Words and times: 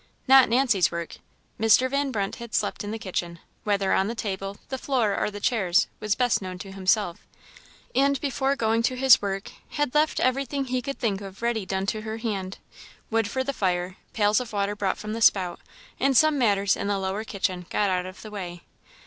Not 0.27 0.49
Nancy's 0.49 0.89
work; 0.91 1.17
Mr. 1.59 1.87
Van 1.87 2.11
Brunt 2.11 2.37
had 2.37 2.55
slept 2.55 2.83
in 2.83 2.89
the 2.89 2.97
kitchen; 2.97 3.37
whether 3.63 3.93
on 3.93 4.07
the 4.07 4.15
table, 4.15 4.57
the 4.69 4.79
floor, 4.79 5.15
or 5.15 5.29
the 5.29 5.39
chairs, 5.39 5.85
was 5.99 6.15
best 6.15 6.41
known 6.41 6.57
to 6.57 6.71
himself; 6.71 7.19
and 7.93 8.19
before 8.19 8.55
going 8.55 8.81
to 8.81 8.95
his 8.95 9.21
work, 9.21 9.51
had 9.69 9.93
left 9.93 10.19
everything 10.19 10.65
he 10.65 10.81
could 10.81 10.97
think 10.97 11.21
of 11.21 11.43
ready 11.43 11.67
done 11.67 11.85
to 11.85 12.01
her 12.01 12.17
hand; 12.17 12.57
wood 13.11 13.27
for 13.29 13.43
the 13.43 13.53
fire, 13.53 13.95
pails 14.11 14.39
of 14.39 14.53
water 14.53 14.75
brought 14.75 14.97
from 14.97 15.13
the 15.13 15.21
spout, 15.21 15.59
and 15.99 16.17
some 16.17 16.35
matters 16.35 16.75
in 16.75 16.87
the 16.87 16.97
lower 16.97 17.23
kitchen 17.23 17.67
got 17.69 17.91
out 17.91 18.07
of 18.07 18.23
the 18.23 18.31
way. 18.31 18.63